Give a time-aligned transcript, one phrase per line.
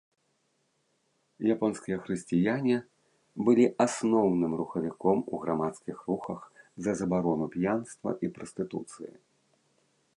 [1.55, 2.77] Японскія хрысціяне
[3.49, 6.41] былі асноўным рухавіком у грамадскіх рухах
[6.87, 9.13] за забарону п'янства і прастытуцыі.